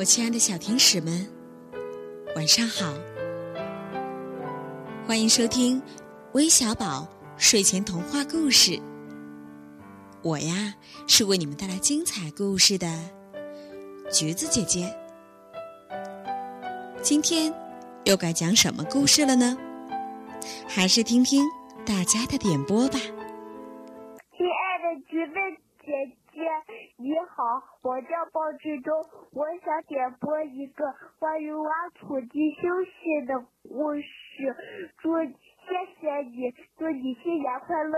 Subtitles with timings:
[0.00, 1.28] 我亲爱的小天使们，
[2.34, 2.94] 晚上好！
[5.06, 5.82] 欢迎收听
[6.32, 8.80] 微小宝睡前童话故事。
[10.22, 10.74] 我呀，
[11.06, 12.90] 是为你们带来精彩故事的
[14.10, 14.90] 橘子姐姐。
[17.02, 17.52] 今天
[18.04, 19.54] 又该讲什么故事了呢？
[20.66, 21.44] 还是听听
[21.84, 22.98] 大家的点播吧。
[25.82, 25.92] 姐
[26.32, 26.40] 姐，
[26.98, 27.42] 你好，
[27.80, 28.94] 我叫鲍志忠，
[29.32, 30.84] 我想点播一个
[31.18, 34.04] 关于挖土机休息的故事。
[35.00, 37.96] 祝谢谢你，祝你新年快乐！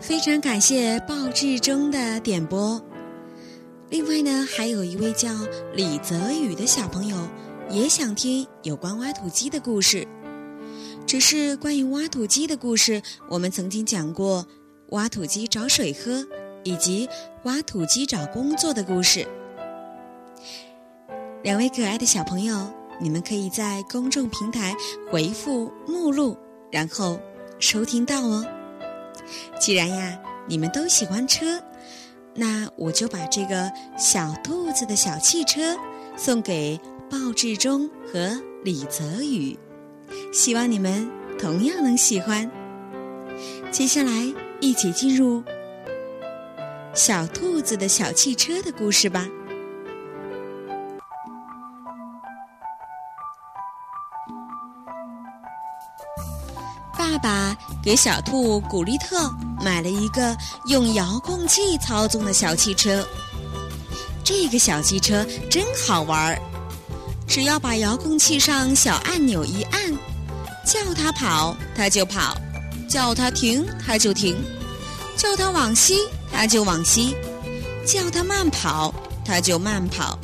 [0.00, 2.80] 非常感谢鲍志忠的点播。
[3.90, 5.30] 另外呢，还有一位叫
[5.74, 7.16] 李泽宇的小朋友
[7.68, 10.06] 也想听有关挖土机的故事。
[11.06, 14.46] 只是关于挖土机的故事，我们曾经讲过
[14.90, 16.24] 挖土机找水喝
[16.62, 17.08] 以及
[17.44, 19.26] 挖土机找工作的故事。
[21.42, 24.74] 两位可爱的小朋友，你们可以在公众平台
[25.10, 26.36] 回复“目录”，
[26.70, 27.20] 然后
[27.58, 28.44] 收听到哦。
[29.60, 31.62] 既然呀，你们都喜欢车。
[32.34, 35.76] 那我就把这个小兔子的小汽车
[36.16, 36.78] 送给
[37.10, 39.58] 鲍志忠和李泽宇，
[40.32, 42.48] 希望你们同样能喜欢。
[43.72, 45.42] 接下来一起进入
[46.94, 49.26] 小兔子的小汽车的故事吧。
[56.96, 59.30] 爸爸给小兔古丽特
[59.64, 60.36] 买了一个
[60.66, 63.06] 用遥控器操纵的小汽车。
[64.24, 66.38] 这个小汽车真好玩儿，
[67.26, 69.92] 只要把遥控器上小按钮一按，
[70.66, 72.36] 叫它跑它就跑，
[72.88, 74.36] 叫它停它就停，
[75.16, 77.14] 叫它往西它就往西，
[77.86, 78.94] 叫它慢跑
[79.24, 80.18] 它就慢跑，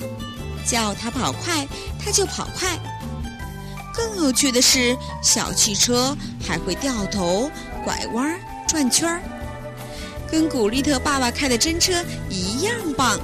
[0.66, 1.66] 叫它跑快
[2.02, 2.78] 它就跑快。
[3.92, 7.50] 更有趣的是，小汽车还会掉头、
[7.84, 9.22] 拐弯、转圈儿，
[10.30, 11.92] 跟古丽特爸爸开的真车
[12.28, 13.20] 一样棒。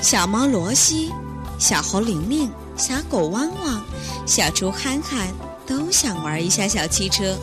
[0.00, 1.12] 小猫罗西、
[1.58, 3.84] 小猴玲玲、小狗汪汪、
[4.24, 5.28] 小猪憨憨
[5.66, 7.36] 都想玩一下小汽车。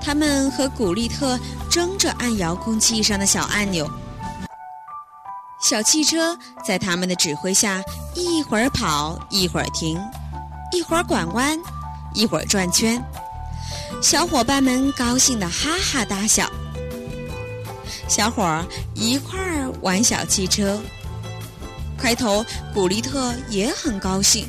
[0.00, 3.90] 他们和古丽特争着按遥控器上的小按钮。
[5.60, 7.82] 小汽车在他们的指挥下，
[8.14, 10.00] 一会儿跑，一会儿停，
[10.72, 11.58] 一会儿拐弯，
[12.14, 13.04] 一会儿转圈。
[14.00, 16.48] 小伙伴们高兴的哈哈大笑。
[18.08, 18.64] 小伙儿
[18.94, 20.80] 一块儿玩小汽车。
[22.00, 24.48] 开头古丽特也很高兴，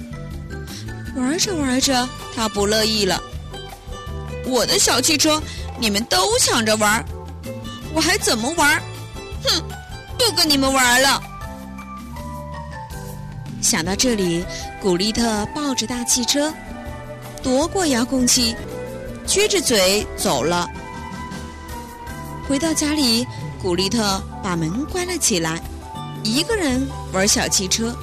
[1.15, 3.21] 玩着玩着，他不乐意了。
[4.45, 5.41] 我的小汽车，
[5.79, 7.03] 你们都抢着玩，
[7.93, 8.81] 我还怎么玩？
[9.43, 9.61] 哼！
[10.17, 11.21] 不跟你们玩了。
[13.61, 14.45] 想到这里，
[14.81, 16.53] 古丽特抱着大汽车，
[17.43, 18.55] 夺过遥控器，
[19.27, 20.67] 撅着嘴走了。
[22.47, 23.27] 回到家里，
[23.61, 25.61] 古丽特把门关了起来，
[26.23, 27.95] 一个人玩小汽车。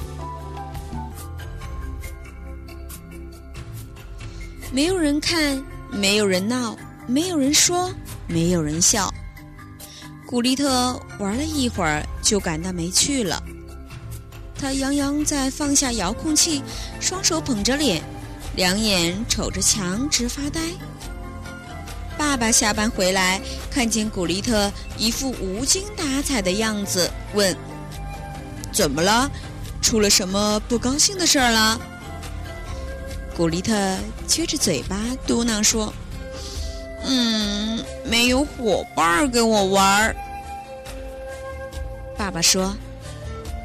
[4.71, 6.75] 没有人看，没有人闹，
[7.07, 7.91] 没有人说，
[8.27, 9.11] 没有人笑。
[10.27, 13.41] 古丽特玩了一会儿，就感到没趣了。
[14.55, 16.61] 他洋洋在放下遥控器，
[16.99, 18.03] 双手捧着脸，
[18.55, 20.61] 两眼瞅着墙直发呆。
[22.15, 23.41] 爸爸下班回来，
[23.71, 27.55] 看见古丽特一副无精打采的样子，问
[28.71, 29.29] ：“怎么了？
[29.81, 31.79] 出了什么不高兴的事儿了？”
[33.35, 33.73] 古丽特
[34.27, 35.93] 撅着嘴巴嘟囔说。
[37.05, 40.13] 嗯，没有伙伴跟我玩。
[42.17, 42.75] 爸爸说：“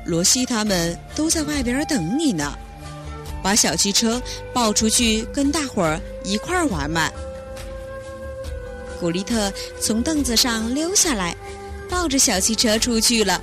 [0.06, 2.56] 罗西他们都在外边等你呢，
[3.42, 4.22] 把小汽车
[4.52, 7.10] 抱出去跟大伙儿一块儿玩嘛。”
[9.00, 11.34] 古丽特从凳子上溜下来，
[11.90, 13.42] 抱着小汽车出去了。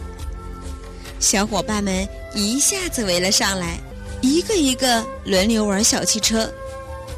[1.22, 3.78] 小伙伴们一下子围了上来，
[4.22, 6.52] 一个一个轮流玩小汽车，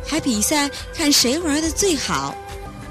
[0.06, 2.36] 还比赛看谁玩的最好。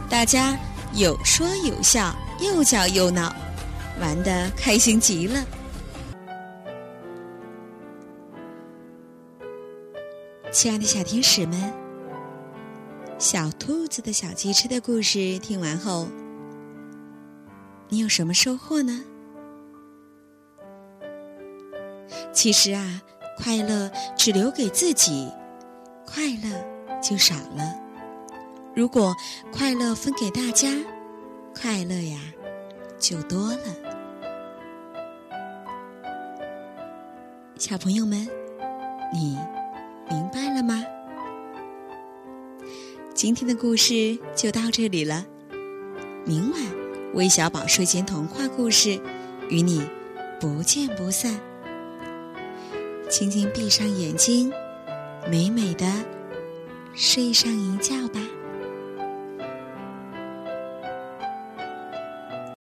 [0.08, 0.58] 大家
[0.94, 3.30] 有说有笑，又叫又闹，
[4.00, 5.44] 玩得开心极了。
[10.50, 11.72] 亲爱的小天使们，
[13.18, 16.08] 小兔子的小汽车的故事听完后，
[17.90, 19.04] 你有什么收获呢？
[22.32, 23.00] 其实啊，
[23.36, 25.30] 快乐只留给自己，
[26.06, 27.78] 快乐就少了。
[28.74, 29.14] 如果
[29.52, 30.68] 快乐分给大家，
[31.54, 32.18] 快乐呀
[32.98, 33.58] 就多了。
[37.58, 38.26] 小朋友们，
[39.12, 39.38] 你
[40.10, 40.82] 明白了吗？
[43.14, 45.24] 今天的故事就到这里了。
[46.24, 46.60] 明晚，
[47.14, 48.98] 微小宝睡前童话故事
[49.48, 49.86] 与你
[50.40, 51.38] 不见不散。
[53.12, 54.50] 轻轻闭上眼睛，
[55.30, 55.84] 美美的
[56.94, 58.18] 睡上一觉吧。